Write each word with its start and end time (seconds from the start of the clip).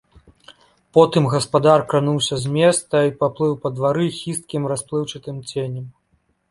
Потым 0.97 1.23
гаспадар 1.33 1.79
крануўся 1.91 2.35
з 2.47 2.55
месца 2.57 2.95
і 3.09 3.15
паплыў 3.23 3.53
па 3.67 3.75
двары 3.77 4.07
хісткім 4.21 4.61
расплыўчатым 4.75 5.37
ценем. 5.53 5.85